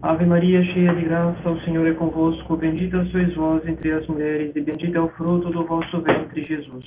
Ave 0.00 0.26
Maria, 0.26 0.62
cheia 0.62 0.94
de 0.94 1.02
graça, 1.02 1.50
o 1.50 1.60
Senhor 1.62 1.86
é 1.86 1.92
convosco. 1.92 2.56
Bendita 2.56 3.04
sois 3.06 3.34
vós 3.34 3.66
entre 3.66 3.90
as 3.90 4.06
mulheres, 4.06 4.54
e 4.54 4.60
bendito 4.60 4.96
é 4.96 5.00
o 5.00 5.08
fruto 5.10 5.50
do 5.50 5.64
vosso 5.64 6.00
ventre, 6.00 6.44
Jesus. 6.44 6.84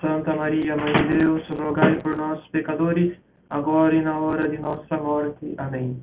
Santa 0.00 0.34
Maria, 0.34 0.76
Mãe 0.76 0.92
de 0.94 1.18
Deus, 1.18 1.42
rogai 1.60 1.96
por 2.02 2.16
nós, 2.16 2.44
pecadores, 2.48 3.16
agora 3.48 3.94
e 3.94 4.02
na 4.02 4.18
hora 4.18 4.48
de 4.48 4.58
nossa 4.58 4.96
morte. 4.96 5.54
Amém. 5.58 5.96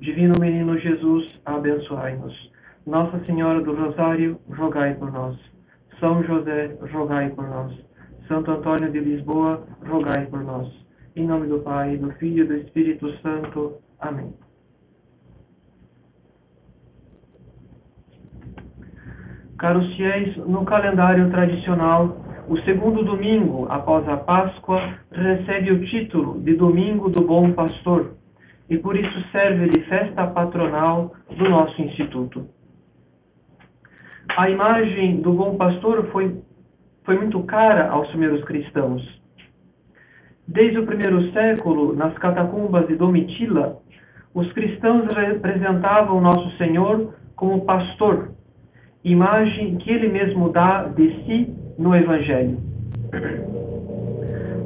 Divino 0.00 0.34
Menino 0.40 0.78
Jesus, 0.78 1.40
abençoai-nos. 1.44 2.50
Nossa 2.86 3.24
Senhora 3.24 3.60
do 3.60 3.74
Rosário, 3.74 4.40
rogai 4.56 4.94
por 4.94 5.12
nós. 5.12 5.38
São 6.00 6.22
José, 6.24 6.76
rogai 6.92 7.30
por 7.30 7.48
nós. 7.48 7.72
Santo 8.26 8.50
Antônio 8.50 8.90
de 8.90 8.98
Lisboa, 9.00 9.64
rogai 9.86 10.26
por 10.26 10.42
nós. 10.42 10.68
Em 11.14 11.26
nome 11.26 11.46
do 11.46 11.58
Pai, 11.60 11.96
do 11.96 12.10
Filho 12.12 12.44
e 12.44 12.46
do 12.46 12.56
Espírito 12.56 13.12
Santo. 13.18 13.74
Amém. 14.00 14.32
Caros 19.60 19.94
fiéis, 19.94 20.34
no 20.38 20.64
calendário 20.64 21.28
tradicional, 21.28 22.16
o 22.48 22.56
segundo 22.62 23.04
domingo 23.04 23.66
após 23.68 24.08
a 24.08 24.16
Páscoa 24.16 24.80
recebe 25.12 25.70
o 25.70 25.84
título 25.84 26.40
de 26.40 26.54
Domingo 26.54 27.10
do 27.10 27.26
Bom 27.26 27.52
Pastor 27.52 28.14
e 28.70 28.78
por 28.78 28.96
isso 28.96 29.22
serve 29.30 29.68
de 29.68 29.82
festa 29.82 30.26
patronal 30.28 31.12
do 31.28 31.46
nosso 31.46 31.78
Instituto. 31.82 32.48
A 34.34 34.48
imagem 34.48 35.20
do 35.20 35.34
Bom 35.34 35.58
Pastor 35.58 36.06
foi, 36.06 36.40
foi 37.04 37.18
muito 37.18 37.42
cara 37.42 37.90
aos 37.90 38.08
primeiros 38.08 38.42
cristãos. 38.44 39.02
Desde 40.48 40.78
o 40.78 40.86
primeiro 40.86 41.30
século, 41.32 41.94
nas 41.94 42.16
catacumbas 42.16 42.88
de 42.88 42.96
Domitila, 42.96 43.76
os 44.32 44.50
cristãos 44.54 45.04
representavam 45.12 46.18
Nosso 46.18 46.50
Senhor 46.56 47.14
como 47.36 47.66
pastor 47.66 48.39
imagem 49.04 49.76
que 49.76 49.90
ele 49.90 50.08
mesmo 50.08 50.50
dá 50.50 50.84
de 50.84 51.10
si 51.24 51.54
no 51.78 51.94
Evangelho. 51.94 52.58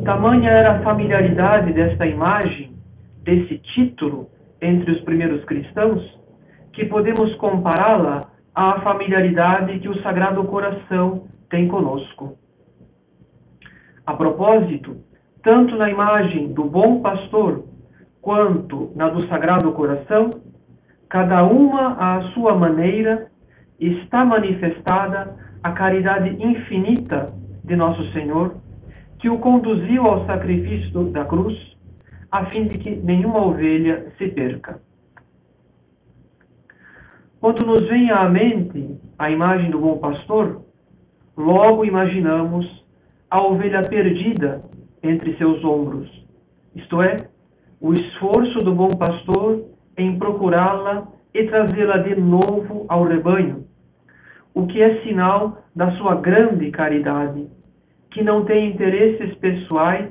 Tamanha 0.05 0.51
era 0.51 0.73
a 0.73 0.83
familiaridade 0.83 1.73
desta 1.73 2.07
imagem, 2.07 2.73
desse 3.23 3.59
título, 3.59 4.29
entre 4.61 4.91
os 4.91 5.01
primeiros 5.03 5.45
cristãos, 5.45 6.03
que 6.73 6.85
podemos 6.85 7.35
compará-la 7.37 8.23
à 8.55 8.81
familiaridade 8.81 9.79
que 9.79 9.89
o 9.89 10.03
Sagrado 10.03 10.45
Coração 10.45 11.25
tem 11.49 11.69
conosco. 11.69 12.37
A 14.07 14.13
propósito, 14.15 14.97
tanto 15.43 15.77
na 15.77 15.89
imagem 15.89 16.53
do 16.53 16.65
bom 16.65 17.01
pastor 17.01 17.65
quanto 18.21 18.93
na 18.95 19.09
do 19.09 19.27
Sagrado 19.29 19.73
Coração, 19.73 20.31
cada 21.09 21.45
uma 21.45 21.95
à 21.95 22.23
sua 22.33 22.55
maneira 22.55 23.31
está 23.79 24.25
manifestada 24.25 25.37
a 25.63 25.73
caridade 25.73 26.31
infinita 26.43 27.33
de 27.65 27.75
Nosso 27.77 28.13
Senhor, 28.13 28.57
que 29.19 29.29
o 29.29 29.39
conduziu 29.39 30.07
ao 30.07 30.27
sacrifício 30.27 31.05
da 31.11 31.25
cruz, 31.25 31.57
a 32.31 32.47
fim 32.47 32.67
de 32.67 32.79
que 32.79 32.95
nenhuma 32.97 33.45
ovelha 33.45 34.13
se 34.19 34.29
perca. 34.29 34.81
Quando 37.41 37.67
nos 37.67 37.89
vem 37.89 38.11
à 38.11 38.29
mente 38.29 38.99
a 39.19 39.31
imagem 39.31 39.71
do 39.71 39.79
bom 39.79 39.99
pastor, 39.99 40.63
logo 41.37 41.85
imaginamos 41.85 42.85
a 43.31 43.41
ovelha 43.43 43.83
perdida 43.83 44.63
entre 45.03 45.37
seus 45.37 45.63
ombros, 45.65 46.09
isto 46.75 47.01
é, 47.03 47.17
o 47.81 47.93
esforço 47.93 48.59
do 48.59 48.75
bom 48.75 48.89
pastor 48.89 49.65
em 49.97 50.19
procurá-la 50.19 51.07
e 51.35 51.47
trazê-la 51.49 51.99
de 51.99 52.15
novo 52.15 52.87
ao 52.89 53.03
rebanho, 53.05 53.67
o 54.55 54.67
que 54.67 54.81
é 54.81 55.03
sinal 55.03 55.65
da 55.75 55.91
sua 55.97 56.15
grande 56.15 56.71
caridade, 56.71 57.49
que 58.11 58.23
não 58.23 58.45
tem 58.45 58.71
interesses 58.71 59.35
pessoais, 59.39 60.09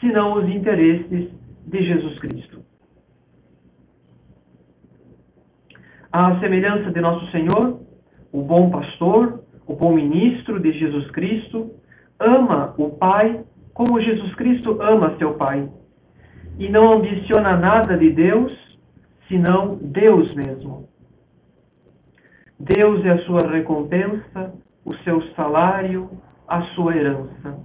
senão 0.00 0.32
os 0.38 0.48
interesses 0.48 1.30
de 1.66 1.84
Jesus 1.84 2.18
Cristo. 2.18 2.64
À 6.10 6.40
semelhança 6.40 6.90
de 6.90 7.00
nosso 7.00 7.30
Senhor, 7.30 7.80
o 8.32 8.42
bom 8.42 8.70
pastor, 8.70 9.44
o 9.66 9.74
bom 9.74 9.92
ministro 9.92 10.58
de 10.58 10.72
Jesus 10.72 11.10
Cristo, 11.10 11.70
ama 12.18 12.74
o 12.78 12.88
Pai 12.90 13.44
como 13.74 14.00
Jesus 14.00 14.34
Cristo 14.34 14.80
ama 14.82 15.16
seu 15.18 15.34
Pai, 15.34 15.68
e 16.58 16.68
não 16.68 16.92
ambiciona 16.92 17.56
nada 17.56 17.96
de 17.96 18.10
Deus, 18.10 18.52
senão 19.30 19.78
Deus 19.80 20.34
mesmo. 20.34 20.88
Deus 22.58 23.02
é 23.06 23.10
a 23.10 23.24
sua 23.24 23.48
recompensa, 23.48 24.52
o 24.84 24.94
seu 24.96 25.22
salário, 25.34 26.10
a 26.46 26.60
sua 26.74 26.94
herança. 26.94 27.58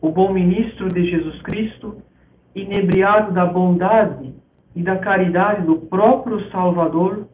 O 0.00 0.10
bom 0.10 0.32
ministro 0.32 0.88
de 0.88 1.10
Jesus 1.10 1.42
Cristo, 1.42 1.98
inebriado 2.54 3.32
da 3.32 3.44
bondade 3.44 4.34
e 4.74 4.82
da 4.82 4.96
caridade 4.98 5.66
do 5.66 5.76
próprio 5.76 6.48
Salvador, 6.50 7.28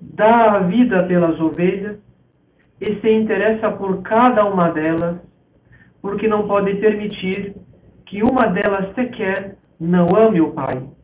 dá 0.00 0.52
a 0.52 0.58
vida 0.60 1.04
pelas 1.04 1.40
ovelhas 1.40 1.98
e 2.80 3.00
se 3.00 3.10
interessa 3.10 3.70
por 3.70 4.02
cada 4.02 4.44
uma 4.44 4.70
delas, 4.70 5.18
porque 6.02 6.28
não 6.28 6.46
pode 6.46 6.74
permitir 6.74 7.54
que 8.06 8.22
uma 8.22 8.48
delas 8.48 8.94
sequer 8.94 9.56
não 9.78 10.06
ame 10.16 10.40
o 10.40 10.52
Pai. 10.52 10.97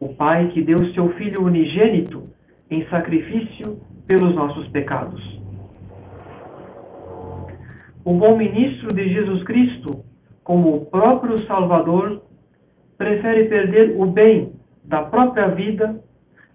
O 0.00 0.14
Pai 0.14 0.48
que 0.48 0.62
deu 0.62 0.78
seu 0.94 1.10
Filho 1.14 1.42
unigênito 1.44 2.28
em 2.70 2.86
sacrifício 2.88 3.80
pelos 4.06 4.34
nossos 4.34 4.68
pecados. 4.68 5.20
O 8.04 8.14
bom 8.14 8.36
ministro 8.36 8.94
de 8.94 9.08
Jesus 9.12 9.42
Cristo, 9.44 10.04
como 10.44 10.76
o 10.76 10.86
próprio 10.86 11.44
Salvador, 11.46 12.22
prefere 12.96 13.44
perder 13.48 14.00
o 14.00 14.06
bem 14.06 14.52
da 14.84 15.02
própria 15.02 15.48
vida 15.48 16.02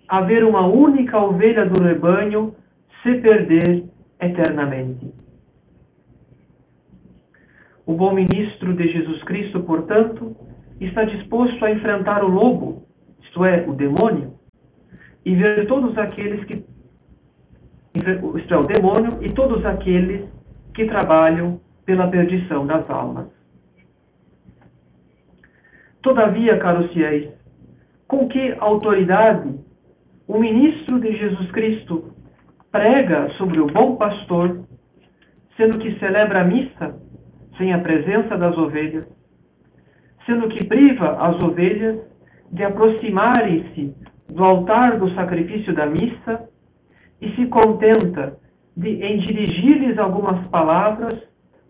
a 0.08 0.22
ver 0.22 0.44
uma 0.44 0.66
única 0.68 1.18
ovelha 1.18 1.66
do 1.66 1.84
rebanho 1.84 2.56
se 3.02 3.16
perder 3.16 3.84
eternamente. 4.20 5.14
O 7.86 7.94
bom 7.94 8.14
ministro 8.14 8.74
de 8.74 8.92
Jesus 8.92 9.22
Cristo, 9.24 9.60
portanto, 9.62 10.36
está 10.80 11.04
disposto 11.04 11.64
a 11.66 11.72
enfrentar 11.72 12.24
o 12.24 12.30
lobo, 12.30 12.84
isto 13.34 13.44
é, 13.46 13.66
o 13.68 13.74
demônio, 13.74 14.36
e 15.26 15.34
ver 15.34 15.66
todos 15.66 15.98
aqueles 15.98 16.46
que 16.46 16.64
isto 17.96 18.54
é, 18.54 18.58
o 18.58 18.64
demônio 18.64 19.24
e 19.24 19.32
todos 19.34 19.66
aqueles 19.66 20.30
que 20.74 20.86
trabalham 20.86 21.60
pela 21.84 22.08
perdição 22.08 22.66
das 22.68 22.88
almas. 22.90 23.28
Todavia, 26.04 26.60
caros 26.60 26.92
fiéis, 26.92 27.32
com 28.08 28.28
que 28.28 28.56
autoridade 28.60 29.60
o 30.28 30.38
ministro 30.38 31.00
de 31.00 31.18
Jesus 31.18 31.52
Cristo 31.52 32.14
prega 32.72 33.30
sobre 33.38 33.60
o 33.60 33.68
bom 33.68 33.96
pastor, 33.96 34.64
sendo 35.58 35.80
que 35.80 35.98
celebra 36.00 36.42
a 36.42 36.44
missa 36.44 37.00
sem 37.58 37.74
a 37.74 37.80
presença 37.80 38.38
das 38.38 38.56
ovelhas, 38.58 39.06
sendo 40.26 40.48
que 40.50 40.66
priva 40.66 41.18
as 41.20 41.44
ovelhas 41.44 42.13
de 42.54 42.64
aproximarem-se 42.64 43.96
do 44.30 44.44
altar 44.44 45.00
do 45.00 45.12
sacrifício 45.16 45.74
da 45.74 45.88
missa 45.88 46.48
e 47.20 47.36
se 47.36 47.48
contenta 47.48 48.38
de, 48.78 48.90
em 48.90 49.18
dirigir-lhes 49.18 49.98
algumas 49.98 50.48
palavras 50.48 51.20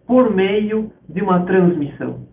por 0.05 0.29
meio 0.29 0.91
de 1.07 1.21
uma 1.21 1.45
transmissão. 1.45 2.27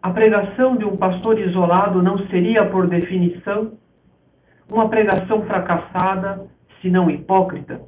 A 0.00 0.10
pregação 0.10 0.76
de 0.76 0.84
um 0.86 0.96
pastor 0.96 1.38
isolado 1.38 2.02
não 2.02 2.18
seria, 2.28 2.68
por 2.70 2.88
definição, 2.88 3.74
uma 4.68 4.88
pregação 4.88 5.44
fracassada, 5.44 6.46
se 6.80 6.90
não 6.90 7.10
hipócrita. 7.10 7.82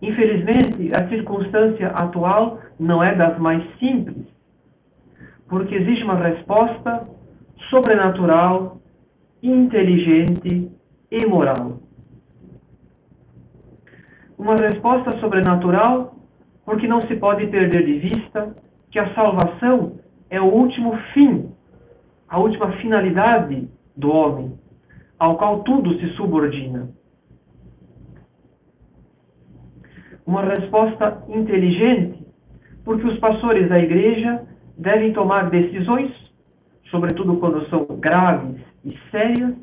Infelizmente, 0.00 0.90
a 0.96 1.08
circunstância 1.08 1.88
atual 1.88 2.60
não 2.78 3.02
é 3.02 3.14
das 3.14 3.38
mais 3.38 3.62
simples 3.78 4.28
porque 5.48 5.74
existe 5.74 6.04
uma 6.04 6.16
resposta 6.16 7.08
sobrenatural, 7.70 8.80
inteligente 9.42 10.70
e 11.10 11.26
moral. 11.26 11.80
Uma 14.36 14.54
resposta 14.54 15.18
sobrenatural 15.18 16.14
porque 16.64 16.86
não 16.86 17.00
se 17.00 17.16
pode 17.16 17.46
perder 17.46 17.84
de 17.84 17.98
vista 17.98 18.54
que 18.90 18.98
a 18.98 19.12
salvação 19.14 19.98
é 20.30 20.40
o 20.40 20.44
último 20.44 20.96
fim, 21.14 21.50
a 22.28 22.38
última 22.38 22.72
finalidade 22.72 23.68
do 23.96 24.10
homem, 24.10 24.52
ao 25.18 25.38
qual 25.38 25.62
tudo 25.62 25.98
se 25.98 26.08
subordina. 26.10 26.90
Uma 30.28 30.42
resposta 30.42 31.24
inteligente, 31.26 32.22
porque 32.84 33.06
os 33.06 33.18
pastores 33.18 33.66
da 33.66 33.78
igreja 33.78 34.46
devem 34.76 35.14
tomar 35.14 35.48
decisões, 35.48 36.12
sobretudo 36.90 37.38
quando 37.38 37.66
são 37.70 37.86
graves 37.98 38.60
e 38.84 38.94
sérias, 39.10 39.54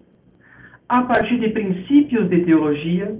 a 0.89 1.03
partir 1.03 1.39
de 1.39 1.49
princípios 1.49 2.27
de 2.29 2.43
teologia 2.45 3.15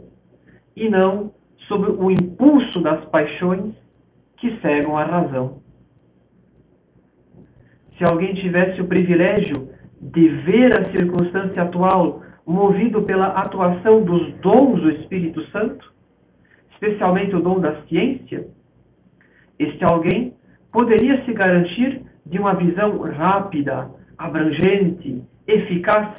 e 0.75 0.89
não 0.89 1.33
sob 1.67 1.91
o 1.91 2.09
impulso 2.09 2.81
das 2.81 3.05
paixões 3.09 3.75
que 4.37 4.59
cegam 4.59 4.97
a 4.97 5.03
razão. 5.03 5.61
Se 7.95 8.03
alguém 8.11 8.33
tivesse 8.33 8.81
o 8.81 8.87
privilégio 8.87 9.69
de 10.01 10.29
ver 10.29 10.79
a 10.79 10.85
circunstância 10.85 11.61
atual 11.61 12.23
movido 12.43 13.03
pela 13.03 13.27
atuação 13.27 14.03
dos 14.03 14.33
dons 14.37 14.81
do 14.81 14.89
Espírito 14.89 15.45
Santo, 15.51 15.93
especialmente 16.75 17.35
o 17.35 17.41
dom 17.41 17.59
da 17.59 17.81
ciência, 17.83 18.47
este 19.57 19.83
alguém 19.83 20.33
poderia 20.71 21.23
se 21.25 21.33
garantir 21.33 22.01
de 22.25 22.37
uma 22.37 22.53
visão 22.53 22.99
rápida, 23.01 23.89
abrangente, 24.17 25.23
eficaz 25.47 26.15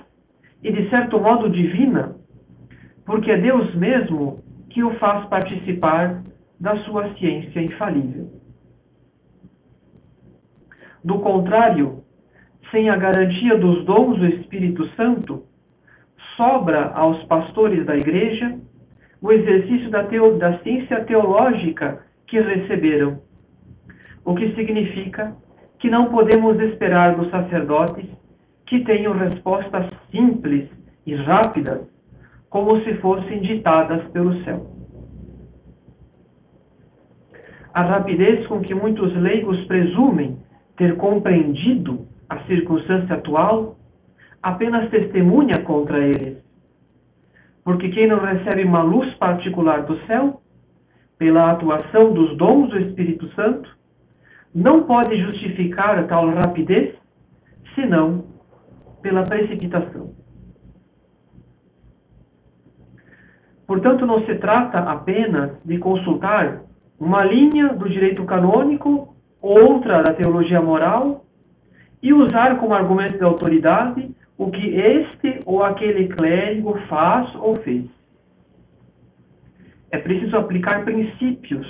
e, 0.62 0.72
de 0.72 0.88
certo 0.88 1.20
modo, 1.20 1.50
divina, 1.50 2.16
porque 3.04 3.30
é 3.30 3.38
Deus 3.38 3.74
mesmo 3.74 4.42
que 4.70 4.82
o 4.82 4.94
faz 4.98 5.26
participar 5.28 6.22
da 6.58 6.76
sua 6.84 7.12
ciência 7.14 7.60
infalível. 7.60 8.30
Do 11.04 11.18
contrário, 11.18 12.02
sem 12.70 12.88
a 12.88 12.96
garantia 12.96 13.58
dos 13.58 13.84
dons 13.84 14.18
do 14.18 14.26
Espírito 14.26 14.88
Santo, 14.96 15.44
sobra 16.36 16.90
aos 16.92 17.22
pastores 17.24 17.84
da 17.86 17.94
Igreja 17.94 18.58
o 19.26 19.32
exercício 19.32 19.90
da, 19.90 20.04
teo, 20.04 20.38
da 20.38 20.56
ciência 20.60 21.04
teológica 21.04 22.00
que 22.28 22.38
receberam, 22.38 23.18
o 24.24 24.36
que 24.36 24.54
significa 24.54 25.34
que 25.80 25.90
não 25.90 26.10
podemos 26.10 26.60
esperar 26.60 27.16
dos 27.16 27.28
sacerdotes 27.30 28.08
que 28.66 28.84
tenham 28.84 29.12
respostas 29.14 29.90
simples 30.12 30.70
e 31.04 31.16
rápidas, 31.16 31.80
como 32.48 32.80
se 32.82 32.94
fossem 32.98 33.40
ditadas 33.40 34.04
pelo 34.12 34.44
céu. 34.44 34.70
A 37.74 37.82
rapidez 37.82 38.46
com 38.46 38.60
que 38.60 38.76
muitos 38.76 39.12
leigos 39.16 39.64
presumem 39.64 40.38
ter 40.76 40.96
compreendido 40.96 42.06
a 42.28 42.38
circunstância 42.44 43.16
atual 43.16 43.76
apenas 44.40 44.88
testemunha 44.88 45.58
contra 45.64 45.98
eles. 45.98 46.35
Porque 47.66 47.88
quem 47.88 48.06
não 48.06 48.20
recebe 48.20 48.62
uma 48.62 48.80
luz 48.80 49.12
particular 49.14 49.82
do 49.82 49.98
céu, 50.06 50.40
pela 51.18 51.50
atuação 51.50 52.12
dos 52.12 52.36
dons 52.36 52.70
do 52.70 52.78
Espírito 52.78 53.28
Santo, 53.34 53.68
não 54.54 54.84
pode 54.84 55.20
justificar 55.20 56.06
tal 56.06 56.30
rapidez, 56.32 56.94
senão 57.74 58.26
pela 59.02 59.24
precipitação. 59.24 60.14
Portanto, 63.66 64.06
não 64.06 64.24
se 64.24 64.36
trata 64.36 64.78
apenas 64.78 65.50
de 65.64 65.76
consultar 65.78 66.62
uma 67.00 67.24
linha 67.24 67.70
do 67.70 67.88
direito 67.88 68.24
canônico, 68.24 69.16
outra 69.42 70.04
da 70.04 70.14
teologia 70.14 70.62
moral, 70.62 71.24
e 72.00 72.12
usar 72.12 72.60
como 72.60 72.74
argumento 72.74 73.18
de 73.18 73.24
autoridade 73.24 74.14
o 74.38 74.50
que 74.50 74.68
este 74.68 75.40
ou 75.46 75.62
aquele 75.62 76.08
clérigo 76.08 76.78
faz 76.88 77.34
ou 77.36 77.56
fez. 77.56 77.86
É 79.90 79.98
preciso 79.98 80.36
aplicar 80.36 80.84
princípios 80.84 81.66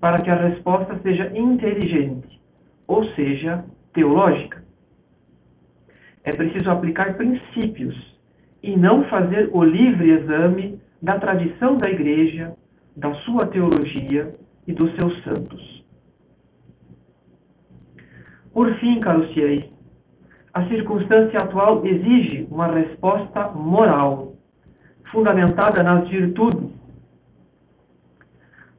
para 0.00 0.18
que 0.18 0.30
a 0.30 0.48
resposta 0.48 0.98
seja 1.02 1.30
inteligente, 1.36 2.40
ou 2.86 3.04
seja, 3.14 3.64
teológica. 3.92 4.64
É 6.24 6.30
preciso 6.30 6.70
aplicar 6.70 7.16
princípios 7.16 8.18
e 8.62 8.76
não 8.76 9.04
fazer 9.04 9.50
o 9.52 9.62
livre 9.62 10.10
exame 10.10 10.80
da 11.02 11.18
tradição 11.18 11.76
da 11.76 11.90
igreja, 11.90 12.54
da 12.96 13.14
sua 13.22 13.46
teologia 13.46 14.34
e 14.66 14.72
dos 14.72 14.94
seus 14.96 15.22
santos. 15.22 15.84
Por 18.52 18.74
fim, 18.78 19.00
caros 19.00 19.32
fiéis, 19.32 19.64
a 20.52 20.66
circunstância 20.66 21.38
atual 21.38 21.84
exige 21.86 22.46
uma 22.50 22.66
resposta 22.66 23.48
moral, 23.50 24.34
fundamentada 25.10 25.82
nas 25.82 26.08
virtudes. 26.08 26.70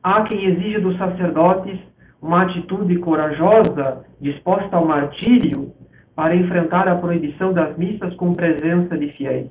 Há 0.03 0.23
quem 0.23 0.45
exija 0.45 0.81
dos 0.81 0.97
sacerdotes 0.97 1.79
uma 2.21 2.43
atitude 2.43 2.97
corajosa, 2.97 4.05
disposta 4.19 4.75
ao 4.75 4.85
martírio, 4.85 5.73
para 6.13 6.35
enfrentar 6.35 6.87
a 6.87 6.95
proibição 6.95 7.53
das 7.53 7.75
missas 7.77 8.13
com 8.15 8.33
presença 8.33 8.97
de 8.97 9.07
fiéis. 9.13 9.49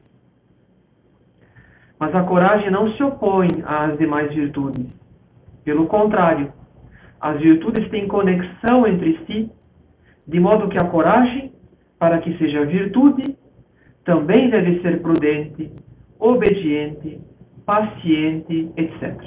Mas 1.99 2.15
a 2.15 2.23
coragem 2.23 2.71
não 2.71 2.93
se 2.93 3.03
opõe 3.03 3.49
às 3.65 3.99
demais 3.99 4.33
virtudes. 4.33 4.87
Pelo 5.65 5.87
contrário, 5.87 6.53
as 7.21 7.41
virtudes 7.41 7.89
têm 7.91 8.07
conexão 8.07 8.87
entre 8.87 9.19
si, 9.27 9.51
de 10.27 10.39
modo 10.39 10.69
que 10.69 10.79
a 10.79 10.87
coragem 10.87 11.53
para 12.01 12.19
que 12.19 12.37
seja 12.39 12.65
virtude, 12.65 13.37
também 14.07 14.49
deve 14.49 14.81
ser 14.81 15.03
prudente, 15.03 15.71
obediente, 16.19 17.21
paciente, 17.67 18.73
etc. 18.75 19.23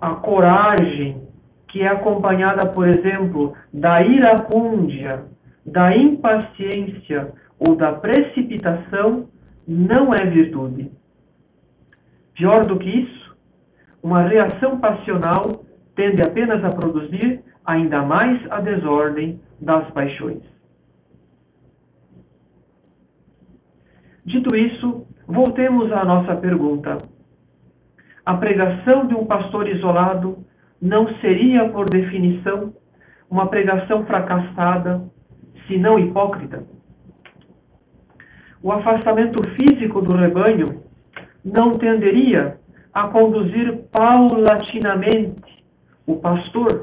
A 0.00 0.14
coragem, 0.14 1.28
que 1.68 1.82
é 1.82 1.88
acompanhada, 1.88 2.66
por 2.70 2.88
exemplo, 2.88 3.54
da 3.70 4.00
iracúndia, 4.00 5.26
da 5.64 5.94
impaciência 5.94 7.34
ou 7.58 7.76
da 7.76 7.92
precipitação, 7.92 9.28
não 9.68 10.10
é 10.14 10.24
virtude. 10.24 10.90
Pior 12.34 12.64
do 12.64 12.78
que 12.78 12.88
isso, 12.88 13.36
uma 14.02 14.22
reação 14.22 14.78
passional 14.78 15.66
tende 15.94 16.22
apenas 16.22 16.64
a 16.64 16.70
produzir 16.70 17.42
ainda 17.66 18.02
mais 18.02 18.40
a 18.50 18.60
desordem 18.60 19.40
das 19.60 19.90
paixões. 19.90 20.42
Dito 24.24 24.56
isso, 24.56 25.06
voltemos 25.26 25.92
à 25.92 26.04
nossa 26.04 26.36
pergunta. 26.36 26.98
A 28.24 28.34
pregação 28.36 29.06
de 29.06 29.14
um 29.14 29.24
pastor 29.24 29.68
isolado 29.68 30.44
não 30.80 31.08
seria, 31.20 31.68
por 31.68 31.88
definição, 31.88 32.74
uma 33.30 33.48
pregação 33.48 34.04
fracassada, 34.04 35.02
se 35.66 35.78
não 35.78 35.98
hipócrita? 35.98 36.64
O 38.62 38.72
afastamento 38.72 39.40
físico 39.50 40.00
do 40.00 40.16
rebanho 40.16 40.82
não 41.44 41.72
tenderia 41.72 42.58
a 42.92 43.08
conduzir 43.08 43.78
paulatinamente 43.92 45.64
o 46.06 46.16
pastor 46.16 46.82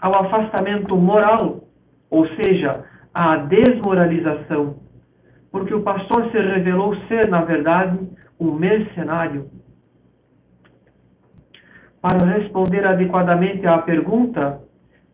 ao 0.00 0.14
afastamento 0.14 0.96
moral 0.96 1.60
ou 2.10 2.26
seja, 2.34 2.84
a 3.14 3.36
desmoralização, 3.36 4.76
porque 5.50 5.72
o 5.72 5.82
pastor 5.82 6.30
se 6.30 6.38
revelou 6.38 6.94
ser, 7.06 7.28
na 7.28 7.42
verdade, 7.42 7.98
um 8.38 8.52
mercenário. 8.52 9.48
Para 12.02 12.26
responder 12.26 12.84
adequadamente 12.84 13.66
à 13.66 13.78
pergunta, 13.78 14.60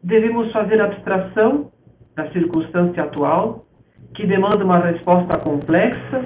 devemos 0.02 0.50
fazer 0.52 0.80
abstração 0.80 1.70
da 2.14 2.30
circunstância 2.30 3.02
atual, 3.02 3.66
que 4.14 4.26
demanda 4.26 4.64
uma 4.64 4.78
resposta 4.78 5.38
complexa, 5.38 6.24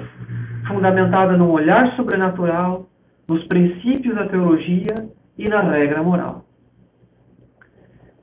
fundamentada 0.67 1.35
no 1.35 1.51
olhar 1.51 1.93
sobrenatural, 1.95 2.87
nos 3.27 3.43
princípios 3.47 4.15
da 4.15 4.27
teologia 4.27 4.95
e 5.37 5.49
na 5.49 5.61
regra 5.61 6.01
moral. 6.03 6.45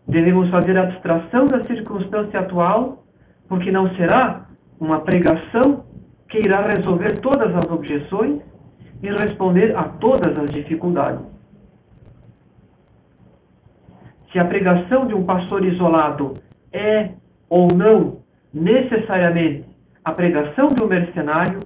Devemos 0.09 0.49
fazer 0.49 0.79
abstração 0.79 1.45
da 1.45 1.63
circunstância 1.65 2.41
atual, 2.41 3.05
porque 3.47 3.71
não 3.71 3.95
será 3.95 4.47
uma 4.81 5.01
pregação 5.01 5.85
que 6.29 6.39
irá 6.39 6.65
resolver 6.65 7.21
todas 7.21 7.55
as 7.55 7.71
objeções 7.71 8.41
e 9.03 9.09
responder 9.09 9.77
a 9.77 9.85
todas 9.85 10.39
as 10.39 10.51
dificuldades. 10.51 11.21
Se 14.33 14.39
a 14.39 14.45
pregação 14.47 15.07
de 15.07 15.15
um 15.15 15.25
pastor 15.25 15.65
isolado 15.65 16.35
é 16.73 17.11
ou 17.49 17.69
não 17.75 18.21
necessariamente 18.53 19.67
a 20.05 20.13
pregação 20.13 20.69
de 20.69 20.83
um 20.83 20.87
mercenário, 20.87 21.61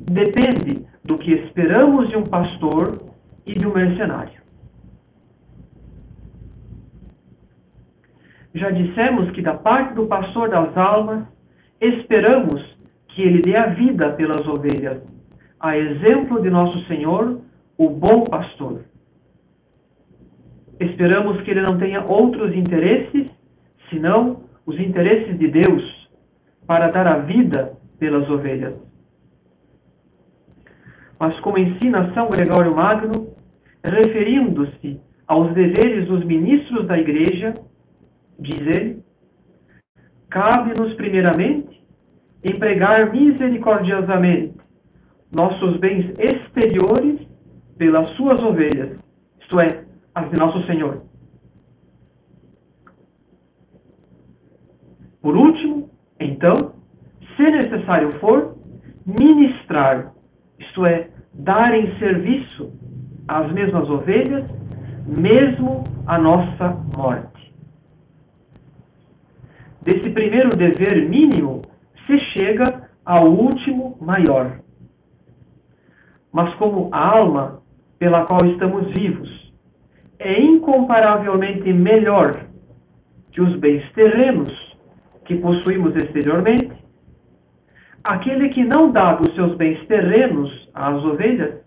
depende 0.00 0.86
do 1.04 1.18
que 1.18 1.32
esperamos 1.32 2.08
de 2.08 2.16
um 2.16 2.22
pastor 2.22 3.10
e 3.44 3.54
de 3.54 3.66
um 3.66 3.72
mercenário. 3.72 4.45
Já 8.56 8.70
dissemos 8.70 9.30
que 9.32 9.42
da 9.42 9.52
parte 9.52 9.94
do 9.94 10.06
pastor 10.06 10.48
das 10.48 10.74
almas, 10.76 11.24
esperamos 11.78 12.64
que 13.08 13.20
ele 13.20 13.42
dê 13.42 13.54
a 13.54 13.66
vida 13.66 14.10
pelas 14.12 14.46
ovelhas, 14.46 15.02
a 15.60 15.76
exemplo 15.76 16.40
de 16.40 16.48
nosso 16.48 16.82
Senhor, 16.86 17.42
o 17.76 17.90
bom 17.90 18.24
pastor. 18.24 18.80
Esperamos 20.80 21.42
que 21.42 21.50
ele 21.50 21.60
não 21.60 21.76
tenha 21.76 22.02
outros 22.02 22.54
interesses 22.54 23.30
senão 23.90 24.44
os 24.64 24.80
interesses 24.80 25.38
de 25.38 25.48
Deus 25.48 26.08
para 26.66 26.90
dar 26.90 27.06
a 27.06 27.18
vida 27.18 27.74
pelas 27.98 28.28
ovelhas. 28.30 28.74
Mas 31.20 31.38
como 31.40 31.58
ensina 31.58 32.12
São 32.14 32.30
Gregório 32.30 32.74
Magno, 32.74 33.34
referindo-se 33.84 34.98
aos 35.26 35.52
deveres 35.52 36.08
dos 36.08 36.24
ministros 36.24 36.86
da 36.86 36.98
Igreja, 36.98 37.52
diz 38.38 38.60
ele, 38.60 39.02
cabe-nos 40.30 40.94
primeiramente 40.94 41.84
empregar 42.44 43.12
misericordiosamente 43.12 44.54
nossos 45.36 45.76
bens 45.78 46.12
exteriores 46.18 47.26
pelas 47.76 48.08
suas 48.10 48.42
ovelhas, 48.42 48.98
isto 49.40 49.60
é, 49.60 49.84
as 50.14 50.30
de 50.30 50.38
nosso 50.38 50.64
Senhor. 50.66 51.02
Por 55.20 55.36
último, 55.36 55.90
então, 56.20 56.54
se 57.36 57.42
necessário 57.42 58.12
for, 58.20 58.56
ministrar, 59.04 60.12
isto 60.58 60.86
é, 60.86 61.10
dar 61.34 61.74
em 61.74 61.98
serviço 61.98 62.72
às 63.28 63.50
mesmas 63.52 63.88
ovelhas, 63.90 64.44
mesmo 65.06 65.84
a 66.06 66.18
nossa 66.18 66.68
morte. 66.96 67.35
Desse 69.86 70.10
primeiro 70.10 70.48
dever 70.48 71.08
mínimo 71.08 71.62
se 72.08 72.18
chega 72.32 72.90
ao 73.04 73.28
último 73.28 73.96
maior. 74.00 74.58
Mas 76.32 76.52
como 76.56 76.88
a 76.92 77.16
alma 77.16 77.62
pela 77.96 78.26
qual 78.26 78.40
estamos 78.50 78.90
vivos 78.98 79.54
é 80.18 80.42
incomparavelmente 80.42 81.72
melhor 81.72 82.32
que 83.30 83.40
os 83.40 83.56
bens 83.60 83.88
terrenos 83.92 84.50
que 85.24 85.36
possuímos 85.36 85.94
exteriormente, 85.94 86.72
aquele 88.02 88.48
que 88.48 88.64
não 88.64 88.90
dá 88.90 89.14
dos 89.14 89.32
seus 89.36 89.54
bens 89.56 89.86
terrenos 89.86 90.68
às 90.74 91.00
ovelhas, 91.04 91.60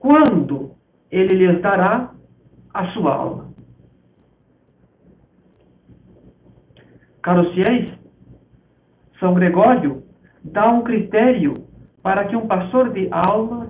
quando 0.00 0.72
ele 1.12 1.36
lhes 1.36 1.62
dará 1.62 2.10
a 2.74 2.86
sua 2.88 3.14
alma? 3.14 3.49
Caros 7.22 7.52
fiéis, 7.52 7.92
São 9.18 9.34
Gregório 9.34 10.02
dá 10.42 10.70
um 10.70 10.82
critério 10.82 11.54
para 12.02 12.24
que 12.24 12.34
um 12.34 12.46
pastor 12.46 12.90
de 12.92 13.08
almas 13.10 13.68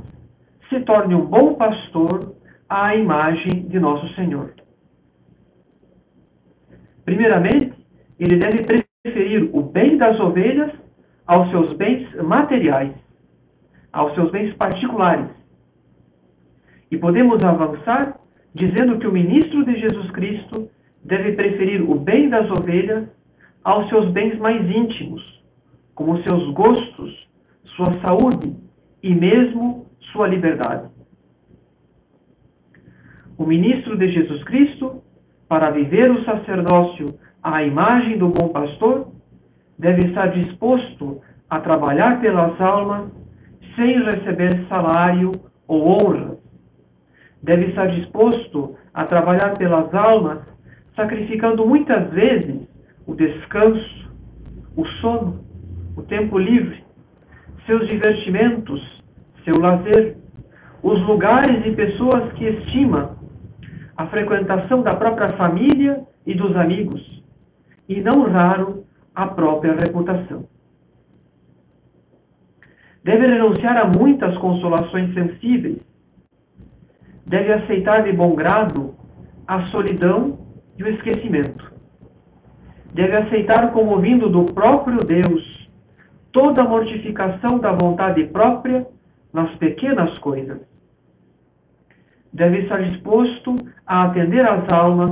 se 0.69 0.80
torne 0.80 1.14
um 1.14 1.26
bom 1.26 1.54
pastor 1.54 2.37
à 2.69 2.95
imagem 2.95 3.66
de 3.69 3.80
nosso 3.80 4.09
Senhor. 4.14 4.54
Primeiramente, 7.04 7.73
ele 8.21 8.37
deve 8.37 8.62
preferir 9.02 9.50
o 9.52 9.62
bem 9.62 9.97
das 9.97 10.19
ovelhas 10.21 10.71
aos 11.26 11.50
seus 11.50 11.73
bens 11.73 12.09
materiais, 12.23 12.95
aos 13.92 14.14
seus 14.14 14.30
bens 14.30 14.54
particulares. 14.54 15.28
E 16.88 16.97
podemos 16.97 17.42
avançar 17.45 18.21
dizendo 18.54 18.99
que 18.99 19.07
o 19.09 19.12
ministro 19.12 19.64
de 19.64 19.80
Jesus 19.80 20.11
Cristo 20.12 20.71
deve 21.04 21.33
preferir 21.33 21.83
o 21.83 21.97
bem 21.97 22.28
das 22.28 22.49
ovelhas 22.50 23.09
aos 23.64 23.88
seus 23.88 24.10
bens 24.10 24.38
mais 24.38 24.60
íntimos, 24.70 25.22
como 25.94 26.22
seus 26.22 26.52
gostos, 26.54 27.28
sua 27.76 27.92
saúde 28.06 28.56
e 29.02 29.14
mesmo 29.14 29.86
sua 30.12 30.26
liberdade. 30.28 30.88
O 33.36 33.44
ministro 33.44 33.96
de 33.96 34.12
Jesus 34.12 34.42
Cristo, 34.44 35.02
para 35.48 35.70
viver 35.70 36.10
o 36.10 36.24
sacerdócio 36.24 37.06
à 37.42 37.62
imagem 37.62 38.18
do 38.18 38.28
bom 38.28 38.48
pastor, 38.48 39.08
deve 39.78 40.08
estar 40.08 40.26
disposto 40.28 41.22
a 41.48 41.58
trabalhar 41.60 42.20
pelas 42.20 42.60
almas 42.60 43.10
sem 43.74 44.02
receber 44.04 44.66
salário 44.68 45.32
ou 45.66 45.92
honra. 45.92 46.36
Deve 47.42 47.66
estar 47.66 47.86
disposto 47.86 48.76
a 48.92 49.06
trabalhar 49.06 49.56
pelas 49.56 49.92
almas, 49.94 50.40
sacrificando 50.94 51.66
muitas 51.66 52.10
vezes 52.10 52.59
o 53.07 53.14
descanso, 53.14 54.11
o 54.76 54.87
sono, 55.00 55.45
o 55.97 56.02
tempo 56.02 56.38
livre, 56.38 56.85
seus 57.66 57.87
divertimentos, 57.88 58.80
seu 59.45 59.61
lazer, 59.61 60.16
os 60.83 61.00
lugares 61.07 61.64
e 61.66 61.75
pessoas 61.75 62.33
que 62.33 62.45
estima, 62.45 63.16
a 63.97 64.07
frequentação 64.07 64.83
da 64.83 64.95
própria 64.95 65.28
família 65.37 66.04
e 66.26 66.35
dos 66.35 66.57
amigos, 66.57 67.23
e 67.88 68.00
não 68.00 68.30
raro 68.30 68.85
a 69.14 69.26
própria 69.26 69.75
reputação. 69.75 70.49
Deve 73.02 73.26
renunciar 73.26 73.76
a 73.76 73.90
muitas 73.99 74.37
consolações 74.38 75.12
sensíveis. 75.14 75.78
Deve 77.26 77.52
aceitar 77.52 78.02
de 78.02 78.12
bom 78.12 78.35
grado 78.35 78.95
a 79.47 79.66
solidão 79.69 80.38
e 80.76 80.83
o 80.83 80.88
esquecimento. 80.88 81.69
Deve 82.92 83.16
aceitar 83.16 83.73
como 83.73 84.00
vindo 84.00 84.28
do 84.28 84.44
próprio 84.44 84.99
Deus 84.99 85.68
toda 86.32 86.62
a 86.62 86.68
mortificação 86.68 87.59
da 87.59 87.73
vontade 87.73 88.25
própria 88.25 88.87
nas 89.32 89.54
pequenas 89.56 90.16
coisas. 90.18 90.61
Deve 92.32 92.59
estar 92.59 92.82
disposto 92.82 93.56
a 93.87 94.04
atender 94.04 94.47
às 94.47 94.73
almas 94.73 95.11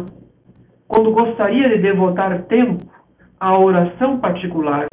quando 0.86 1.12
gostaria 1.12 1.68
de 1.68 1.78
devotar 1.78 2.44
tempo 2.44 2.84
à 3.38 3.58
oração 3.58 4.18
particular, 4.18 4.86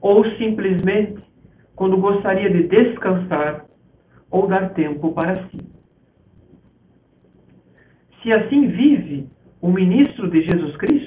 ou 0.00 0.24
simplesmente 0.36 1.22
quando 1.76 1.96
gostaria 1.96 2.50
de 2.50 2.64
descansar 2.64 3.66
ou 4.30 4.46
dar 4.46 4.70
tempo 4.70 5.12
para 5.12 5.36
si. 5.36 5.58
Se 8.22 8.32
assim 8.32 8.68
vive 8.68 9.28
o 9.60 9.70
ministro 9.70 10.30
de 10.30 10.42
Jesus 10.42 10.76
Cristo, 10.76 11.03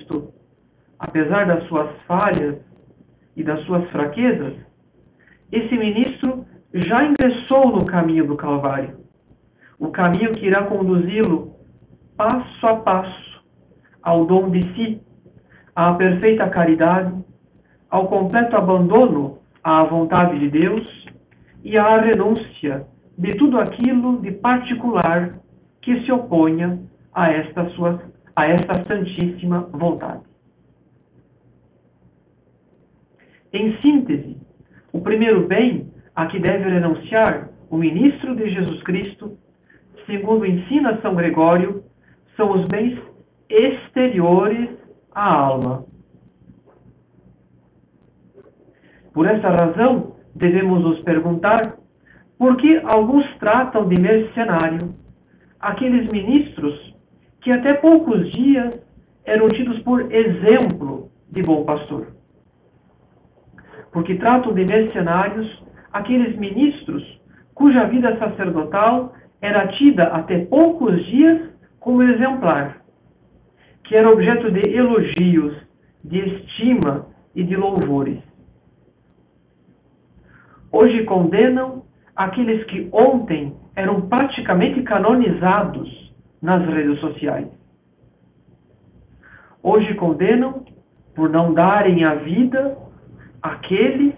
apesar 1.00 1.46
das 1.46 1.64
suas 1.68 1.90
falhas 2.08 2.56
e 3.36 3.44
das 3.44 3.62
suas 3.66 3.88
fraquezas, 3.90 4.54
esse 5.52 5.78
ministro 5.78 6.46
já 6.74 7.06
ingressou 7.06 7.72
no 7.72 7.86
caminho 7.86 8.28
do 8.28 8.36
Calvário, 8.36 8.98
o 9.80 9.90
caminho 9.90 10.32
que 10.32 10.48
irá 10.48 10.64
conduzi-lo 10.64 11.56
passo 12.16 12.68
a 12.68 12.76
passo 12.78 13.44
ao 14.02 14.26
dom 14.26 14.50
de 14.50 14.64
si, 14.74 15.02
à 15.76 15.94
perfeita 15.94 16.50
caridade, 16.50 17.14
ao 17.90 18.08
completo 18.08 18.56
abandono 18.56 19.38
à 19.64 19.84
vontade 19.84 20.40
de 20.40 20.50
Deus 20.50 21.06
e 21.64 21.78
à 21.78 22.00
renúncia 22.00 22.88
de 23.18 23.36
tudo 23.36 23.60
aquilo 23.60 24.22
de 24.22 24.32
particular 24.32 25.40
que 25.82 26.02
se 26.04 26.12
oponha 26.12 26.80
a 27.14 27.32
esta 27.32 27.70
sua 27.70 28.02
a 28.36 28.46
esta 28.46 28.84
santíssima 28.84 29.62
vontade. 29.72 30.22
Em 33.58 33.76
síntese, 33.82 34.38
o 34.94 35.02
primeiro 35.02 35.48
bem 35.48 35.92
a 36.16 36.28
que 36.28 36.40
deve 36.40 36.70
renunciar 36.70 37.50
o 37.72 37.76
ministro 37.76 38.36
de 38.36 38.52
Jesus 38.52 38.84
Cristo, 38.84 39.36
segundo 40.06 40.46
ensina 40.46 41.02
São 41.02 41.16
Gregório, 41.16 41.84
são 42.36 42.52
os 42.52 42.68
bens 42.68 43.00
exteriores 43.50 44.70
à 45.12 45.34
alma. 45.34 45.86
Por 49.12 49.26
essa 49.26 49.50
razão, 49.50 50.18
devemos 50.36 50.84
nos 50.84 51.00
perguntar 51.02 51.78
por 52.38 52.58
que 52.58 52.80
alguns 52.94 53.26
tratam 53.40 53.90
de 53.90 54.00
mercenário 54.00 54.94
aqueles 55.60 56.12
ministros 56.12 56.96
que 57.42 57.52
até 57.52 57.74
poucos 57.74 58.32
dias 58.34 58.80
eram 59.26 59.48
tidos 59.48 59.80
por 59.80 60.14
exemplo 60.14 61.10
de 61.32 61.42
bom 61.42 61.66
pastor. 61.66 62.17
Porque 63.98 64.14
tratam 64.14 64.54
de 64.54 64.64
mercenários 64.64 65.64
aqueles 65.92 66.38
ministros 66.38 67.04
cuja 67.56 67.86
vida 67.86 68.16
sacerdotal 68.20 69.12
era 69.42 69.70
tida 69.70 70.04
até 70.10 70.46
poucos 70.46 71.04
dias 71.08 71.50
como 71.80 72.04
exemplar, 72.04 72.84
que 73.84 73.96
era 73.96 74.12
objeto 74.12 74.52
de 74.52 74.70
elogios, 74.70 75.56
de 76.04 76.20
estima 76.20 77.08
e 77.34 77.44
de 77.44 77.56
louvores. 77.56 78.20
Hoje 80.72 81.04
condenam 81.06 81.84
aqueles 82.16 82.64
que 82.66 82.88
ontem 82.92 83.56
eram 83.76 84.02
praticamente 84.02 84.84
canonizados 84.84 86.14
nas 86.40 86.64
redes 86.68 87.00
sociais. 87.00 87.48
Hoje 89.64 89.92
condenam 89.96 90.64
por 91.16 91.30
não 91.32 91.52
darem 91.52 92.04
a 92.04 92.14
vida 92.14 92.86
àqueles 93.42 94.14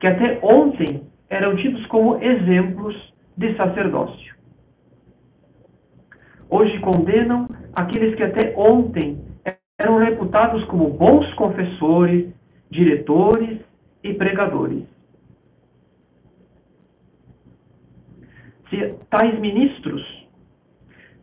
que 0.00 0.06
até 0.06 0.38
ontem 0.42 1.02
eram 1.28 1.56
tidos 1.56 1.84
como 1.86 2.22
exemplos 2.22 2.94
de 3.36 3.54
sacerdócio. 3.56 4.34
Hoje 6.50 6.78
condenam 6.80 7.46
aqueles 7.74 8.14
que 8.14 8.22
até 8.22 8.54
ontem 8.56 9.22
eram 9.78 9.98
reputados 9.98 10.64
como 10.64 10.88
bons 10.90 11.32
confessores, 11.34 12.32
diretores 12.70 13.60
e 14.02 14.14
pregadores. 14.14 14.84
Se 18.70 18.94
tais 19.10 19.38
ministros, 19.38 20.02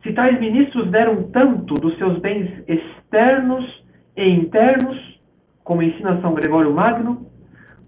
se 0.03 0.13
tais 0.13 0.39
ministros 0.39 0.89
deram 0.91 1.23
tanto 1.31 1.73
dos 1.75 1.97
seus 1.97 2.19
bens 2.19 2.49
externos 2.67 3.83
e 4.15 4.29
internos, 4.29 5.19
como 5.63 5.81
ensina 5.81 6.21
São 6.21 6.33
Gregório 6.33 6.73
Magno, 6.73 7.25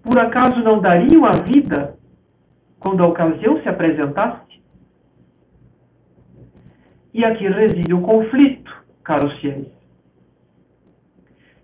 por 0.08 0.18
acaso 0.18 0.60
não 0.62 0.80
dariam 0.80 1.26
a 1.26 1.32
vida 1.32 1.94
quando 2.80 3.02
a 3.02 3.06
ocasião 3.06 3.60
se 3.60 3.68
apresentasse? 3.68 4.58
E 7.12 7.24
aqui 7.24 7.46
reside 7.46 7.92
o 7.92 8.00
conflito, 8.00 8.74
caros 9.04 9.38
fiéis. 9.40 9.68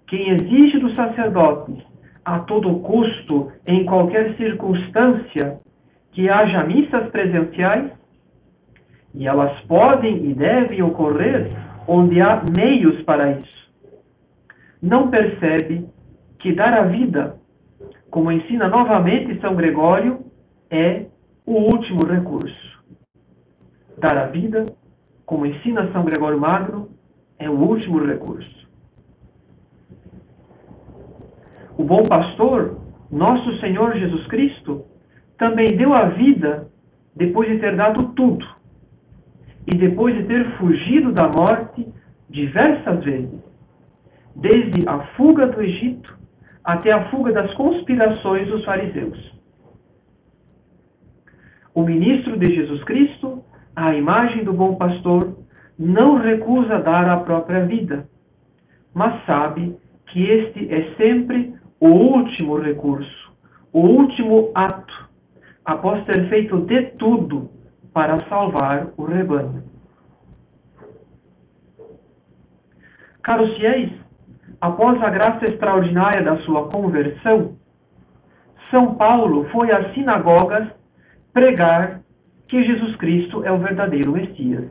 Quem 0.06 0.28
exige 0.30 0.78
dos 0.78 0.94
sacerdotes, 0.94 1.82
a 2.22 2.40
todo 2.40 2.80
custo, 2.80 3.50
em 3.66 3.86
qualquer 3.86 4.36
circunstância, 4.36 5.58
que 6.12 6.28
haja 6.28 6.64
missas 6.64 7.08
presenciais, 7.10 7.90
e 9.14 9.26
elas 9.26 9.58
podem 9.62 10.30
e 10.30 10.34
devem 10.34 10.82
ocorrer 10.82 11.50
onde 11.86 12.20
há 12.20 12.42
meios 12.56 13.02
para 13.02 13.32
isso, 13.32 13.70
não 14.82 15.08
percebe 15.08 15.86
que 16.38 16.52
dar 16.52 16.74
a 16.74 16.82
vida, 16.82 17.38
como 18.14 18.30
ensina 18.30 18.68
novamente 18.68 19.40
São 19.40 19.56
Gregório, 19.56 20.20
é 20.70 21.06
o 21.44 21.54
último 21.54 22.06
recurso. 22.06 22.84
Dar 23.98 24.16
a 24.16 24.26
vida 24.26 24.66
como 25.26 25.44
ensina 25.44 25.90
São 25.90 26.04
Gregório 26.04 26.38
Magno, 26.38 26.90
é 27.40 27.50
o 27.50 27.54
último 27.54 27.98
recurso. 27.98 28.68
O 31.76 31.82
bom 31.82 32.04
pastor, 32.04 32.78
nosso 33.10 33.58
Senhor 33.58 33.96
Jesus 33.96 34.24
Cristo, 34.28 34.84
também 35.36 35.76
deu 35.76 35.92
a 35.92 36.04
vida 36.10 36.68
depois 37.16 37.48
de 37.48 37.58
ter 37.58 37.74
dado 37.74 38.10
tudo 38.10 38.46
e 39.66 39.76
depois 39.76 40.14
de 40.14 40.22
ter 40.22 40.56
fugido 40.56 41.10
da 41.10 41.28
morte 41.36 41.92
diversas 42.30 43.02
vezes, 43.02 43.42
desde 44.36 44.88
a 44.88 45.00
fuga 45.16 45.48
do 45.48 45.60
Egito 45.60 46.22
até 46.64 46.92
a 46.92 47.10
fuga 47.10 47.32
das 47.32 47.52
conspirações 47.54 48.48
dos 48.48 48.64
fariseus. 48.64 49.34
O 51.74 51.82
ministro 51.82 52.38
de 52.38 52.54
Jesus 52.54 52.82
Cristo 52.84 53.44
a 53.76 53.94
imagem 53.94 54.44
do 54.44 54.52
bom 54.52 54.76
pastor, 54.76 55.36
não 55.78 56.16
recusa 56.18 56.78
dar 56.78 57.08
a 57.08 57.18
própria 57.18 57.66
vida, 57.66 58.08
mas 58.92 59.24
sabe 59.26 59.76
que 60.06 60.22
este 60.22 60.72
é 60.72 60.94
sempre 60.94 61.54
o 61.80 61.88
último 61.88 62.56
recurso, 62.58 63.32
o 63.72 63.80
último 63.80 64.52
ato, 64.54 65.10
após 65.64 66.04
ter 66.04 66.28
feito 66.28 66.60
de 66.60 66.82
tudo 66.98 67.50
para 67.92 68.18
salvar 68.28 68.92
o 68.96 69.04
rebanho. 69.04 69.64
Caros 73.22 73.56
fiéis, 73.56 73.90
após 74.64 75.02
a 75.02 75.10
graça 75.10 75.44
extraordinária 75.44 76.22
da 76.22 76.38
sua 76.38 76.70
conversão, 76.70 77.56
São 78.70 78.94
Paulo 78.94 79.46
foi 79.50 79.70
às 79.70 79.92
sinagogas 79.92 80.66
pregar 81.34 82.00
que 82.48 82.64
Jesus 82.64 82.96
Cristo 82.96 83.44
é 83.44 83.52
o 83.52 83.58
verdadeiro 83.58 84.12
Messias. 84.12 84.70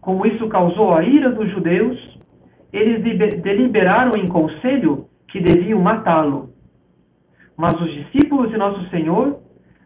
Como 0.00 0.24
isso 0.24 0.48
causou 0.48 0.94
a 0.94 1.02
ira 1.02 1.30
dos 1.30 1.50
judeus, 1.50 1.98
eles 2.72 3.02
deliberaram 3.42 4.12
em 4.16 4.28
conselho 4.28 5.06
que 5.28 5.40
deviam 5.40 5.78
matá-lo. 5.78 6.54
Mas 7.54 7.78
os 7.78 7.92
discípulos 7.92 8.50
de 8.50 8.56
Nosso 8.56 8.88
Senhor 8.88 9.40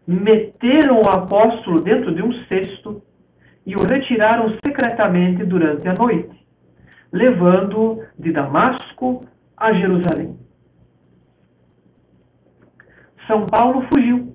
meteram 0.07 1.01
o 1.01 1.09
apóstolo 1.09 1.81
dentro 1.81 2.15
de 2.15 2.23
um 2.23 2.31
cesto 2.45 3.01
e 3.65 3.75
o 3.75 3.83
retiraram 3.85 4.55
secretamente 4.65 5.43
durante 5.43 5.85
a 5.85 5.93
noite, 5.93 6.38
levando-o 7.11 8.03
de 8.17 8.31
Damasco 8.31 9.25
a 9.57 9.73
Jerusalém. 9.73 10.37
São 13.27 13.45
Paulo 13.45 13.85
fugiu 13.93 14.33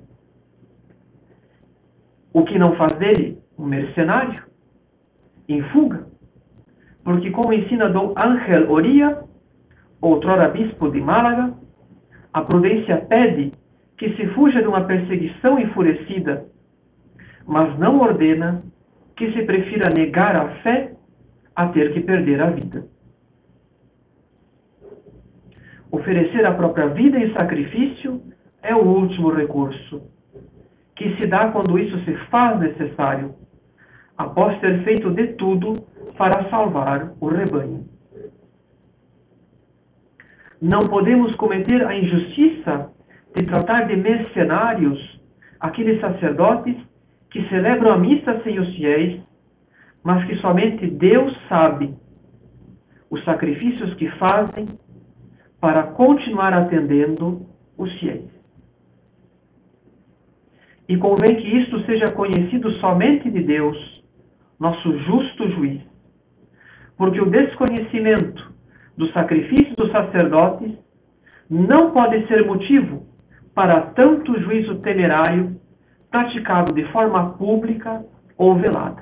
o 2.33 2.45
que 2.45 2.59
não 2.59 2.77
faz 2.77 2.93
dele 2.97 3.39
um 3.59 3.65
mercenário 3.65 4.43
em 5.49 5.63
fuga. 5.71 6.07
Porque, 7.03 7.31
como 7.31 7.53
ensina 7.53 7.89
Dom 7.89 8.15
Ángel 8.17 8.71
Oria, 8.71 9.23
outrora 10.01 10.49
bispo 10.49 10.91
de 10.91 11.01
Málaga, 11.01 11.55
a 12.33 12.43
prudência 12.43 12.97
pede 12.99 13.53
que 13.97 14.15
se 14.17 14.27
fuja 14.29 14.61
de 14.61 14.69
uma 14.69 14.85
perseguição 14.85 15.59
enfurecida, 15.59 16.47
mas 17.47 17.79
não 17.79 18.01
ordena 18.01 18.63
que 19.17 19.33
se 19.33 19.43
prefira 19.45 19.89
negar 19.95 20.35
a 20.35 20.49
fé 20.63 20.94
a 21.55 21.69
ter 21.69 21.93
que 21.93 22.01
perder 22.01 22.41
a 22.41 22.51
vida. 22.51 22.87
Oferecer 25.91 26.45
a 26.45 26.55
própria 26.55 26.89
vida 26.89 27.19
em 27.19 27.33
sacrifício 27.33 28.21
é 28.63 28.75
o 28.75 28.83
último 28.83 29.31
recurso 29.31 30.03
que 30.97 31.17
se 31.17 31.27
dá 31.27 31.49
quando 31.49 31.79
isso 31.79 31.99
se 32.05 32.15
faz 32.29 32.59
necessário, 32.61 33.35
após 34.17 34.59
ter 34.61 34.83
feito 34.85 35.11
de 35.11 35.29
tudo 35.35 35.73
para 36.17 36.49
salvar 36.49 37.13
o 37.21 37.29
rebanho. 37.29 37.85
Não 40.61 40.81
podemos 40.81 41.35
cometer 41.37 41.85
a 41.87 41.97
injustiça 41.97 42.91
de 43.35 43.45
tratar 43.45 43.83
de 43.87 43.97
mercenários 43.97 45.21
aqueles 45.59 46.01
sacerdotes 46.01 46.77
que 47.31 47.47
celebram 47.49 47.93
a 47.93 47.99
missa 47.99 48.41
sem 48.45 48.59
os 48.61 48.75
fiéis, 48.77 49.21
mas 50.05 50.23
que 50.27 50.37
somente 50.37 50.87
Deus 50.87 51.35
sabe 51.49 51.95
os 53.11 53.25
sacrifícios 53.25 53.95
que 53.95 54.11
fazem 54.11 54.67
para 55.59 55.85
continuar 55.85 56.53
atendendo 56.53 57.47
os 57.79 57.91
fiéis. 57.99 58.31
E 60.87 60.99
convém 60.99 61.37
que 61.37 61.49
isto 61.49 61.81
seja 61.87 62.13
conhecido 62.13 62.71
somente 62.75 63.31
de 63.31 63.43
Deus, 63.43 64.05
nosso 64.61 64.99
justo 64.99 65.49
juiz. 65.53 65.81
Porque 66.99 67.21
o 67.21 67.31
desconhecimento 67.31 68.53
do 68.97 69.11
sacrifício 69.13 69.75
dos 69.75 69.91
sacerdotes 69.91 70.73
não 71.49 71.93
pode 71.93 72.27
ser 72.27 72.45
motivo 72.45 73.07
para 73.55 73.81
tanto 73.81 74.39
juízo 74.41 74.77
temerário 74.81 75.59
praticado 76.11 76.75
de 76.75 76.85
forma 76.93 77.31
pública 77.35 78.05
ou 78.37 78.57
velada. 78.57 78.94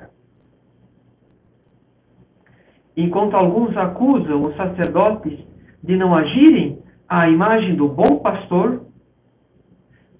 Enquanto 2.95 3.35
alguns 3.35 3.75
acusam 3.75 4.41
os 4.41 4.55
sacerdotes 4.55 5.37
de 5.83 5.97
não 5.97 6.15
agirem 6.15 6.79
à 7.09 7.29
imagem 7.29 7.75
do 7.75 7.87
bom 7.87 8.19
pastor, 8.19 8.83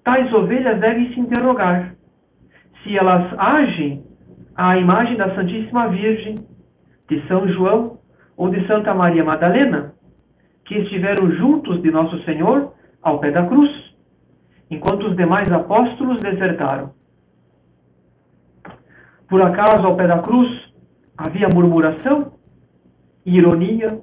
tais 0.02 0.32
ovelhas 0.32 0.80
devem 0.80 1.12
se 1.12 1.20
interrogar 1.20 1.94
se 2.84 2.96
elas 2.96 3.32
agem 3.38 4.04
à 4.54 4.76
imagem 4.76 5.16
da 5.16 5.34
Santíssima 5.34 5.88
Virgem, 5.88 6.36
de 7.08 7.26
São 7.26 7.48
João 7.48 7.98
ou 8.36 8.50
de 8.50 8.64
Santa 8.66 8.94
Maria 8.94 9.24
Madalena, 9.24 9.94
que 10.66 10.76
estiveram 10.78 11.30
juntos 11.32 11.82
de 11.82 11.90
Nosso 11.90 12.22
Senhor 12.24 12.72
ao 13.02 13.18
pé 13.18 13.30
da 13.30 13.46
cruz, 13.46 13.70
enquanto 14.70 15.06
os 15.06 15.16
demais 15.16 15.50
apóstolos 15.50 16.20
desertaram. 16.20 16.92
Por 19.28 19.40
acaso, 19.42 19.86
ao 19.86 19.96
pé 19.96 20.06
da 20.06 20.18
cruz, 20.18 20.48
havia 21.16 21.48
murmuração, 21.52 22.33
ironia 23.24 24.00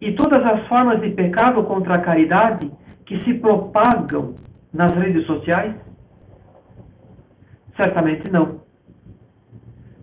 e 0.00 0.12
todas 0.12 0.44
as 0.44 0.66
formas 0.68 1.00
de 1.00 1.10
pecado 1.10 1.64
contra 1.64 1.96
a 1.96 2.00
caridade 2.00 2.70
que 3.04 3.20
se 3.24 3.34
propagam 3.34 4.36
nas 4.72 4.92
redes 4.92 5.26
sociais? 5.26 5.74
Certamente 7.76 8.30
não. 8.30 8.60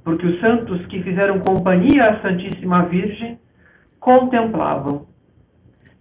Porque 0.03 0.25
os 0.25 0.39
santos 0.39 0.85
que 0.87 1.01
fizeram 1.01 1.39
companhia 1.39 2.11
à 2.11 2.21
Santíssima 2.21 2.85
Virgem 2.85 3.39
contemplavam. 3.99 5.07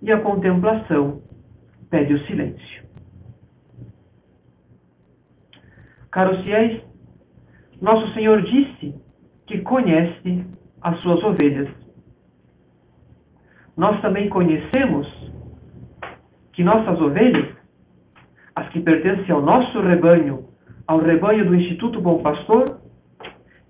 E 0.03 0.13
a 0.13 0.21
contemplação 0.21 1.23
pede 1.89 2.13
o 2.13 2.27
silêncio. 2.27 2.85
Caros 6.11 6.45
fiéis, 6.45 6.83
nosso 7.81 8.13
Senhor 8.13 8.43
disse 8.43 8.95
que 9.47 9.59
conhece 9.63 10.45
as 10.83 11.01
suas 11.01 11.23
ovelhas. 11.25 11.84
Nós 13.77 14.01
também 14.01 14.29
conhecemos 14.29 15.07
que 16.53 16.63
nossas 16.63 17.01
ovelhas 17.01 17.55
as 18.55 18.69
que 18.69 18.81
pertencem 18.81 19.31
ao 19.35 19.43
nosso 19.43 19.81
rebanho, 19.81 20.49
ao 20.87 20.99
rebanho 21.01 21.45
do 21.45 21.55
Instituto 21.57 22.01
Bom 22.01 22.23
Pastor, 22.23 22.81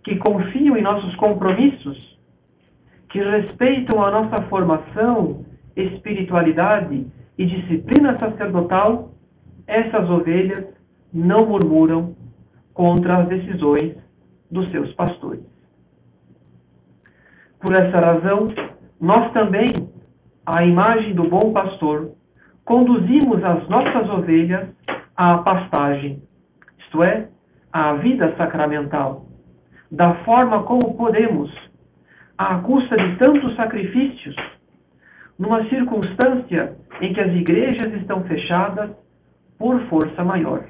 que 0.03 0.17
confiam 0.17 0.77
em 0.77 0.83
nossos 0.83 1.15
compromissos, 1.17 2.19
que 3.09 3.19
respeitam 3.19 4.05
a 4.05 4.11
nossa 4.11 4.43
formação, 4.49 5.47
espiritualidade 5.75 7.07
e 7.39 7.47
disciplina 7.47 8.19
sacerdotal, 8.19 9.15
essas 9.67 10.09
ovelhas 10.11 10.67
não 11.13 11.47
murmuram 11.47 12.15
contra 12.75 13.23
as 13.23 13.29
decisões 13.29 13.97
dos 14.51 14.71
seus 14.71 14.93
pastores. 14.93 15.43
Por 17.61 17.75
essa 17.75 17.99
razão, 17.99 18.53
nós 19.01 19.33
também, 19.33 19.67
à 20.47 20.65
imagem 20.65 21.15
do 21.15 21.29
bom 21.29 21.53
pastor, 21.53 22.13
conduzimos 22.65 23.43
as 23.43 23.69
nossas 23.69 24.09
ovelhas 24.11 24.69
à 25.17 25.39
pastagem, 25.39 26.23
isto 26.79 27.03
é, 27.03 27.29
à 27.73 27.95
vida 27.95 28.35
sacramental, 28.37 29.27
da 29.91 30.15
forma 30.25 30.63
como 30.65 30.95
podemos, 30.97 31.51
à 32.37 32.59
custa 32.59 32.97
de 32.97 33.17
tantos 33.17 33.55
sacrifícios, 33.57 34.37
numa 35.39 35.65
circunstância 35.69 36.77
em 37.01 37.13
que 37.13 37.21
as 37.21 37.33
igrejas 37.33 37.93
estão 37.95 38.23
fechadas 38.25 38.91
por 39.59 39.81
força 39.89 40.23
maior. 40.23 40.65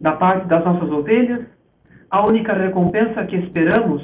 Da 0.00 0.12
parte 0.12 0.46
das 0.46 0.64
nossas 0.64 0.90
ovelhas, 0.90 1.46
a 2.10 2.26
única 2.26 2.52
recompensa 2.52 3.24
que 3.26 3.36
esperamos 3.36 4.02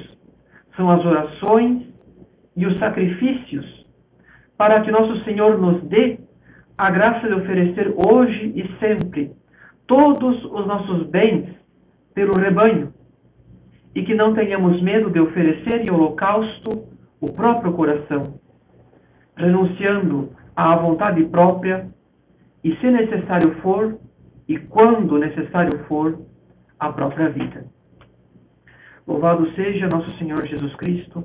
são 0.76 0.90
as 0.90 1.04
orações 1.04 1.85
e 2.56 2.66
os 2.66 2.78
sacrifícios 2.78 3.86
para 4.56 4.80
que 4.80 4.90
nosso 4.90 5.22
Senhor 5.24 5.58
nos 5.58 5.82
dê 5.84 6.18
a 6.78 6.90
graça 6.90 7.26
de 7.26 7.34
oferecer 7.34 7.94
hoje 7.96 8.52
e 8.54 8.68
sempre 8.78 9.32
todos 9.86 10.44
os 10.44 10.66
nossos 10.66 11.06
bens 11.08 11.54
pelo 12.14 12.38
rebanho 12.38 12.92
e 13.94 14.02
que 14.02 14.14
não 14.14 14.34
tenhamos 14.34 14.80
medo 14.82 15.10
de 15.10 15.20
oferecer 15.20 15.80
em 15.80 15.90
holocausto 15.90 16.86
o 17.20 17.32
próprio 17.32 17.72
coração, 17.72 18.38
renunciando 19.36 20.30
à 20.54 20.76
vontade 20.76 21.24
própria 21.24 21.88
e, 22.62 22.76
se 22.76 22.90
necessário 22.90 23.54
for, 23.62 23.98
e 24.46 24.58
quando 24.58 25.18
necessário 25.18 25.78
for, 25.86 26.18
a 26.78 26.92
própria 26.92 27.30
vida. 27.30 27.64
Louvado 29.06 29.50
seja 29.52 29.88
nosso 29.90 30.10
Senhor 30.18 30.46
Jesus 30.46 30.74
Cristo, 30.76 31.24